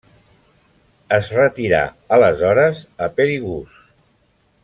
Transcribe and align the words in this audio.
Es 1.17 1.27
retirà 1.39 1.83
aleshores 2.17 2.83
a 3.09 3.13
Perigús. 3.19 3.79